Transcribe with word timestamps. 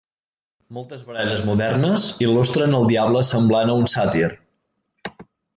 Moltes 0.77 1.03
baralles 1.09 1.43
modernes 1.49 2.07
il·lustren 2.27 2.75
el 2.81 2.89
diable 2.95 3.23
semblant 3.33 3.75
a 3.75 3.79
un 3.83 3.89
sàtir. 3.97 4.27